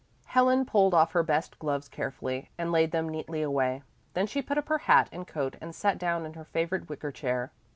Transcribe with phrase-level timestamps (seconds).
[0.25, 3.83] Helen pulled off her best gloves carefully, and laid them neatly away,
[4.15, 7.11] then she put up her hat and coat and sat down in her favorite wicker
[7.11, 7.51] chair.